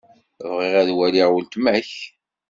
Bɣiɣ 0.53 0.73
ad 0.81 0.89
waliɣ 0.97 1.29
weltma-k. 1.33 1.91